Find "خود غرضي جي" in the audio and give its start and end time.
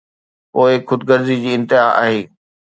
0.87-1.51